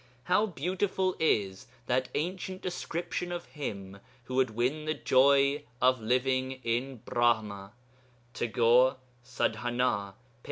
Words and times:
How 0.23 0.47
beautiful 0.47 1.15
is 1.19 1.67
that 1.85 2.09
ancient 2.15 2.63
description 2.63 3.31
of 3.31 3.45
him 3.53 3.99
who 4.23 4.33
would 4.33 4.49
win 4.49 4.85
the 4.85 4.95
joy 4.95 5.61
of 5.79 6.01
living 6.01 6.53
in 6.63 7.03
Brahma 7.05 7.73
(Tagore, 8.33 8.97
Sadhanâ, 9.23 10.13
p. 10.13 10.17